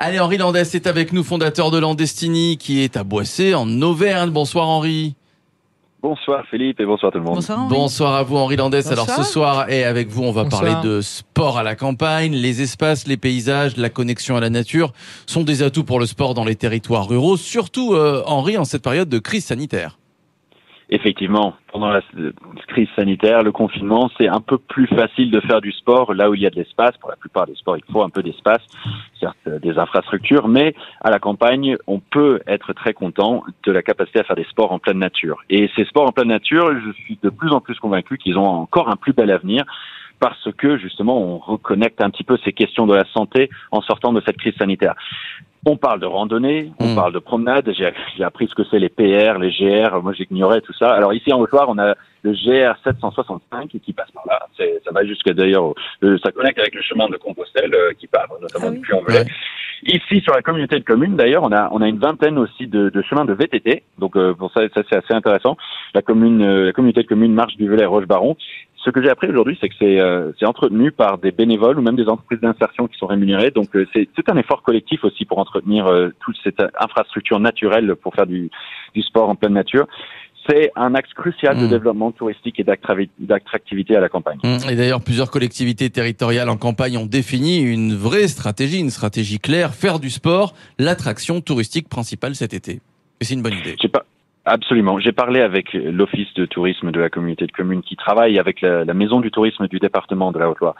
[0.00, 4.30] Allez, Henri Landès est avec nous, fondateur de Landestini, qui est à Boissé, en Auvergne.
[4.30, 5.16] Bonsoir Henri.
[6.00, 7.34] Bonsoir Philippe et bonsoir tout le monde.
[7.34, 7.74] Bonsoir, Henri.
[7.74, 8.92] Bonsoir à vous Henri Landès.
[8.92, 10.62] Alors ce soir, et avec vous, on va Bonsoir.
[10.62, 12.32] parler de sport à la campagne.
[12.32, 14.92] Les espaces, les paysages, la connexion à la nature
[15.26, 18.84] sont des atouts pour le sport dans les territoires ruraux, surtout euh, Henri en cette
[18.84, 19.98] période de crise sanitaire.
[20.90, 22.00] Effectivement, pendant la
[22.66, 26.34] crise sanitaire, le confinement, c'est un peu plus facile de faire du sport là où
[26.34, 26.96] il y a de l'espace.
[26.96, 28.62] Pour la plupart des sports, il faut un peu d'espace,
[29.20, 33.82] certes euh, des infrastructures, mais à la campagne, on peut être très content de la
[33.82, 35.38] capacité à faire des sports en pleine nature.
[35.50, 38.46] Et ces sports en pleine nature, je suis de plus en plus convaincu qu'ils ont
[38.46, 39.66] encore un plus bel avenir
[40.20, 44.12] parce que justement, on reconnecte un petit peu ces questions de la santé en sortant
[44.12, 44.94] de cette crise sanitaire.
[45.66, 46.94] On parle de randonnée, on Mm.
[46.94, 47.70] parle de promenade.
[47.76, 50.00] J'ai j'ai appris ce que c'est les PR, les GR.
[50.02, 50.92] Moi, j'ignorais tout ça.
[50.94, 54.46] Alors ici en Haute-Loire, on a le GR 765 qui passe par là.
[54.56, 57.92] C'est- Ça va jusqu'à d'ailleurs, au- le- ça connecte avec le chemin de Compostelle euh,
[57.98, 58.78] qui part notamment Ah oui.
[58.78, 59.18] depuis Anglais.
[59.20, 59.26] Ouais.
[59.84, 62.88] Ici, sur la communauté de communes, d'ailleurs, on a, on a une vingtaine aussi de,
[62.88, 63.84] de chemins de VTT.
[63.98, 65.56] Donc, euh, pour ça, ça c'est assez intéressant.
[65.94, 68.36] La commune, euh, la communauté de communes Marche du Velay Roche-Baron.
[68.88, 71.82] Ce que j'ai appris aujourd'hui, c'est que c'est euh, c'est entretenu par des bénévoles ou
[71.82, 73.50] même des entreprises d'insertion qui sont rémunérées.
[73.50, 78.14] Donc, euh, c'est un effort collectif aussi pour entretenir euh, toute cette infrastructure naturelle pour
[78.14, 78.50] faire du,
[78.94, 79.86] du sport en pleine nature.
[80.48, 81.68] C'est un axe crucial de Mm.
[81.68, 82.64] développement touristique et
[83.18, 84.38] d'attractivité à la campagne.
[84.70, 89.74] Et d'ailleurs, plusieurs collectivités territoriales en campagne ont défini une vraie stratégie, une stratégie claire,
[89.74, 92.80] faire du sport l'attraction touristique principale cet été.
[93.20, 93.76] Et c'est une bonne idée.
[93.92, 94.06] Pas
[94.48, 94.98] absolument.
[94.98, 98.94] J'ai parlé avec l'office de tourisme de la communauté de communes qui travaille avec la,
[98.94, 100.74] maison du tourisme du département de la Haute-Loire.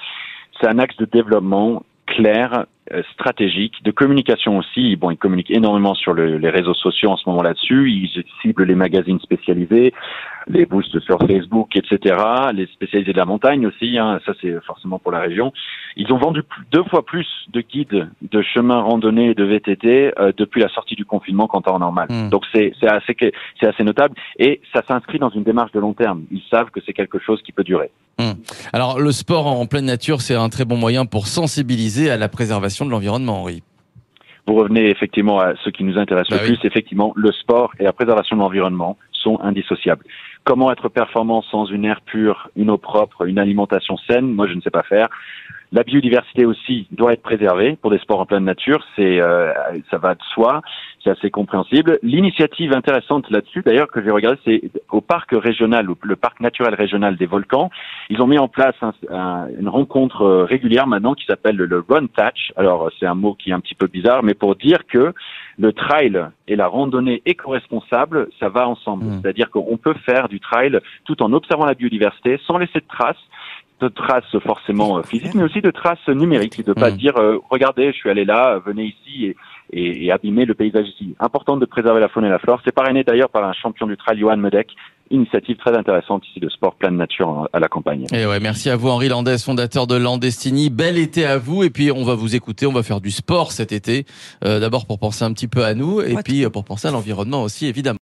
[0.60, 2.66] C'est un axe de développement clair,
[3.12, 4.96] stratégique, de communication aussi.
[4.96, 7.90] Bon, ils communiquent énormément sur le- les réseaux sociaux en ce moment là-dessus.
[7.90, 9.92] Ils ciblent les magazines spécialisés,
[10.46, 12.16] les boosts sur Facebook, etc.
[12.54, 13.98] Les spécialisés de la montagne aussi.
[13.98, 15.52] Hein, ça, c'est forcément pour la région.
[15.96, 20.32] Ils ont vendu deux fois plus de guides de chemins randonnés et de VTT euh,
[20.36, 22.08] depuis la sortie du confinement qu'en temps normal.
[22.10, 22.30] Mm.
[22.30, 23.16] Donc c'est assez
[23.62, 26.22] assez notable et ça s'inscrit dans une démarche de long terme.
[26.30, 27.90] Ils savent que c'est quelque chose qui peut durer.
[28.72, 32.28] Alors, le sport en pleine nature, c'est un très bon moyen pour sensibiliser à la
[32.28, 33.62] préservation de l'environnement, Henri.
[34.46, 36.56] Vous revenez effectivement à ce qui nous intéresse Bah le oui.
[36.56, 36.66] plus.
[36.66, 40.04] Effectivement, le sport et la préservation de l'environnement sont indissociables.
[40.44, 44.32] Comment être performant sans une air pure, une eau propre, une alimentation saine?
[44.32, 45.08] Moi, je ne sais pas faire.
[45.70, 48.82] La biodiversité aussi doit être préservée pour des sports en pleine nature.
[48.96, 49.52] C'est, euh,
[49.90, 50.62] ça va de soi.
[51.04, 51.98] C'est assez compréhensible.
[52.02, 57.16] L'initiative intéressante là-dessus, d'ailleurs, que j'ai regardé, c'est au parc régional, le parc naturel régional
[57.16, 57.70] des volcans.
[58.10, 61.84] Ils ont mis en place un- un- une rencontre euh, régulière maintenant qui s'appelle le
[61.88, 62.52] Run Touch.
[62.56, 65.12] Alors, c'est un mot qui est un petit peu bizarre, mais pour dire que
[65.58, 69.04] le trail et la randonnée éco-responsable, ça va ensemble.
[69.04, 69.20] Mm.
[69.20, 73.16] C'est-à-dire qu'on peut faire du trail tout en observant la biodiversité, sans laisser de traces
[73.80, 76.96] de traces forcément euh, physiques, mais aussi de traces numériques, de pas Mm.
[76.96, 79.36] dire euh, regardez, je suis allé là, euh, venez ici et,
[79.72, 81.14] et, et abîmer le paysage ici.
[81.20, 82.60] Important de préserver la faune et la flore.
[82.64, 84.68] C'est parrainé d'ailleurs par un champion du trail, Johan Medek.
[85.10, 88.04] Initiative très intéressante ici de sport pleine nature en- à la campagne.
[88.12, 90.68] Et ouais, merci à vous Henri Landès, fondateur de Landestini.
[90.68, 93.52] Bel été à vous et puis on va vous écouter, on va faire du sport
[93.52, 94.04] cet été.
[94.44, 96.22] Euh, D'abord pour penser un petit peu à nous et Ouais.
[96.22, 97.98] puis euh, pour penser à l'environnement aussi évidemment.